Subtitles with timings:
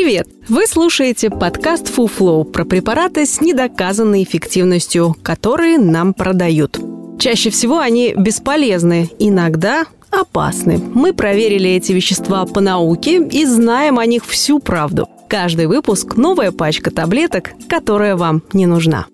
[0.00, 0.28] Привет!
[0.48, 6.78] Вы слушаете подкаст FuFlow про препараты с недоказанной эффективностью, которые нам продают.
[7.18, 10.78] Чаще всего они бесполезны, иногда опасны.
[10.78, 15.08] Мы проверили эти вещества по науке и знаем о них всю правду.
[15.28, 19.06] Каждый выпуск– новая пачка таблеток, которая вам не нужна.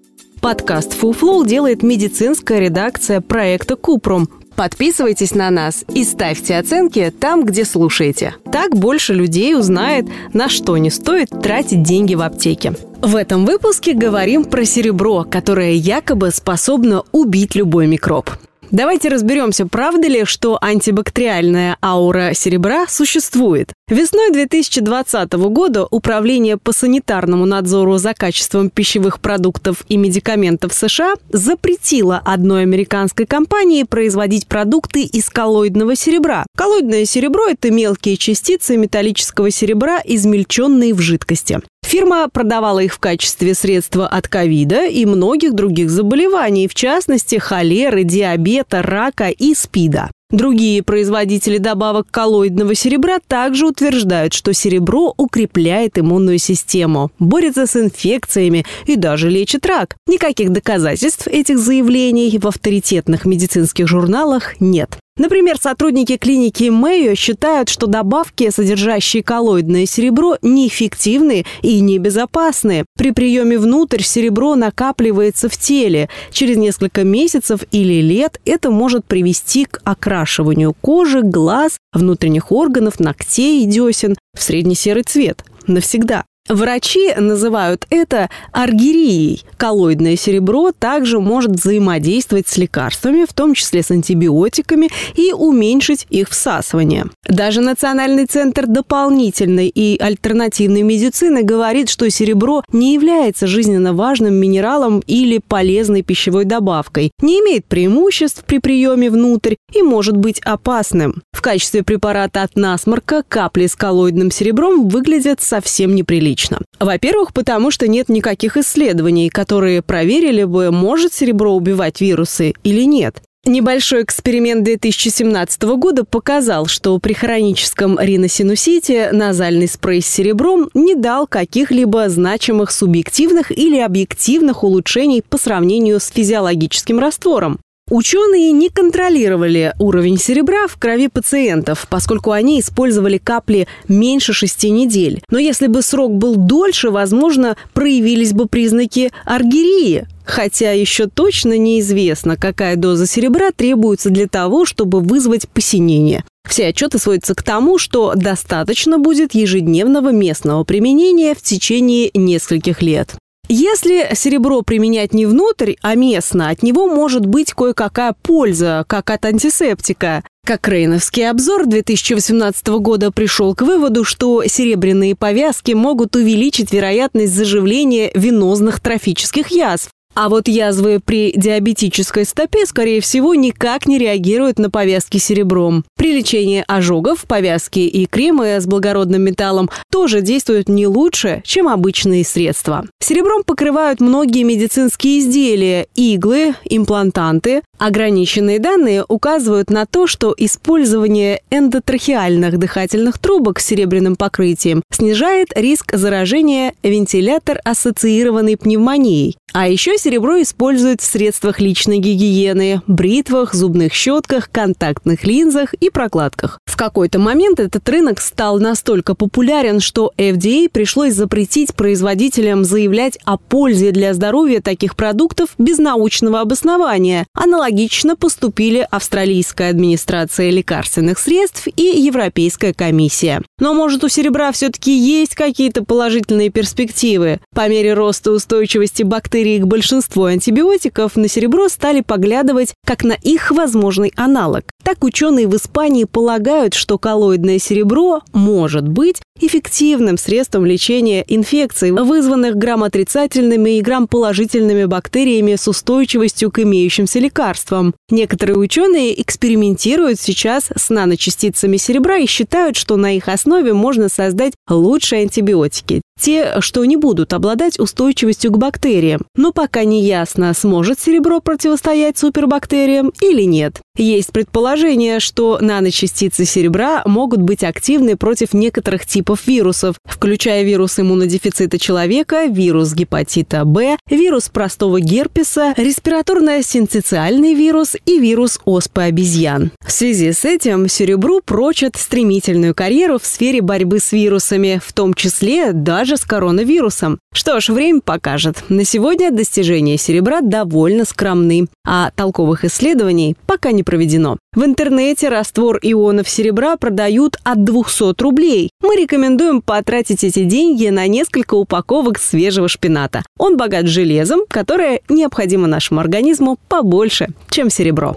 [0.42, 7.64] Подкаст FuFlow делает медицинская редакция проекта Купрум, Подписывайтесь на нас и ставьте оценки там, где
[7.64, 8.34] слушаете.
[8.52, 12.74] Так больше людей узнает, на что не стоит тратить деньги в аптеке.
[13.02, 18.30] В этом выпуске говорим про серебро, которое якобы способно убить любой микроб.
[18.74, 23.72] Давайте разберемся, правда ли, что антибактериальная аура серебра существует.
[23.88, 32.20] Весной 2020 года Управление по санитарному надзору за качеством пищевых продуктов и медикаментов США запретило
[32.24, 36.44] одной американской компании производить продукты из коллоидного серебра.
[36.56, 41.60] Коллоидное серебро– это мелкие частицы металлического серебра, измельченные в жидкости.
[41.94, 48.02] Фирма продавала их в качестве средства от ковида и многих других заболеваний, в частности холеры,
[48.02, 50.10] диабета, рака и СПИДа.
[50.32, 58.66] Другие производители добавок коллоидного серебра также утверждают, что серебро укрепляет иммунную систему, борется с инфекциями
[58.86, 59.94] и даже лечит рак.
[60.08, 64.98] Никаких доказательств этих заявлений в авторитетных медицинских журналах нет.
[65.16, 72.84] Например, сотрудники клиники Мэйо считают, что добавки, содержащие коллоидное серебро, неэффективны и небезопасны.
[72.98, 76.08] При приеме внутрь серебро накапливается в теле.
[76.32, 83.62] Через несколько месяцев или лет это может привести к окрашиванию кожи, глаз, внутренних органов, ногтей
[83.62, 86.24] и десен в средне-серый цвет навсегда.
[86.50, 89.44] Врачи называют это аргирией.
[89.56, 96.28] Коллоидное серебро также может взаимодействовать с лекарствами, в том числе с антибиотиками, и уменьшить их
[96.28, 97.06] всасывание.
[97.26, 105.02] Даже Национальный центр дополнительной и альтернативной медицины говорит, что серебро не является жизненно важным минералом
[105.06, 111.22] или полезной пищевой добавкой, не имеет преимуществ при приеме внутрь и может быть опасным.
[111.32, 116.60] В качестве препарата от насморка капли с коллоидным серебром выглядят совсем неприлично лично.
[116.80, 123.22] Во-первых, потому что нет никаких исследований, которые проверили бы, может серебро убивать вирусы или нет.
[123.46, 131.26] Небольшой эксперимент 2017 года показал, что при хроническом риносинусите назальный спрей с серебром не дал
[131.26, 137.60] каких-либо значимых субъективных или объективных улучшений по сравнению с физиологическим раствором.
[137.90, 145.22] Ученые не контролировали уровень серебра в крови пациентов, поскольку они использовали капли меньше шести недель.
[145.28, 152.38] Но если бы срок был дольше, возможно, проявились бы признаки аргирии, хотя еще точно неизвестно,
[152.38, 156.24] какая доза серебра требуется для того, чтобы вызвать посинение.
[156.48, 163.16] Все отчеты сводятся к тому, что достаточно будет ежедневного местного применения в течение нескольких лет.
[163.48, 169.26] Если серебро применять не внутрь, а местно, от него может быть кое-какая польза, как от
[169.26, 170.24] антисептика.
[170.46, 178.10] Как Рейновский обзор 2018 года пришел к выводу, что серебряные повязки могут увеличить вероятность заживления
[178.14, 184.70] венозных трофических язв, а вот язвы при диабетической стопе, скорее всего, никак не реагируют на
[184.70, 185.84] повязки серебром.
[185.96, 192.24] При лечении ожогов повязки и кремы с благородным металлом тоже действуют не лучше, чем обычные
[192.24, 192.86] средства.
[193.00, 197.62] Серебром покрывают многие медицинские изделия, иглы, имплантанты.
[197.78, 205.94] Ограниченные данные указывают на то, что использование эндотрахеальных дыхательных трубок с серебряным покрытием снижает риск
[205.94, 209.36] заражения вентилятор-ассоциированной пневмонией.
[209.56, 216.58] А еще серебро используют в средствах личной гигиены, бритвах, зубных щетках, контактных линзах и прокладках.
[216.66, 223.36] В какой-то момент этот рынок стал настолько популярен, что FDA пришлось запретить производителям заявлять о
[223.36, 227.24] пользе для здоровья таких продуктов без научного обоснования.
[227.32, 233.40] Аналогично поступили Австралийская администрация лекарственных средств и Европейская комиссия.
[233.60, 237.38] Но может у серебра все-таки есть какие-то положительные перспективы?
[237.54, 243.50] По мере роста устойчивости бактерий к большинству антибиотиков на серебро стали поглядывать как на их
[243.50, 244.64] возможный аналог.
[244.82, 252.56] Так ученые в Испании полагают, что коллоидное серебро может быть эффективным средством лечения инфекций, вызванных
[252.56, 257.94] грамотрицательными и грамположительными бактериями с устойчивостью к имеющимся лекарствам.
[258.10, 264.52] Некоторые ученые экспериментируют сейчас с наночастицами серебра и считают, что на их основе можно создать
[264.68, 266.02] лучшие антибиотики.
[266.20, 269.22] Те, что не будут обладать устойчивостью к бактериям.
[269.34, 273.80] Но пока не ясно, сможет серебро противостоять супербактериям или нет.
[273.96, 281.78] Есть предположение, что наночастицы серебра могут быть активны против некоторых типов вирусов, включая вирус иммунодефицита
[281.78, 289.70] человека, вирус гепатита Б, вирус простого герпеса, респираторно-синцитиальный вирус и вирус оспы обезьян.
[289.78, 295.14] В связи с этим серебру прочат стремительную карьеру в сфере борьбы с вирусами, в том
[295.14, 297.20] числе даже с коронавирусом.
[297.32, 298.64] Что ж, время покажет.
[298.68, 304.38] На сегодня достижения серебра довольно скромны, а толковых исследований пока не проведено.
[304.54, 308.70] В интернете раствор ионов серебра продают от 200 рублей.
[308.82, 313.22] Мы рекомендуем потратить эти деньги на несколько упаковок свежего шпината.
[313.38, 318.16] Он богат железом, которое необходимо нашему организму побольше, чем серебро.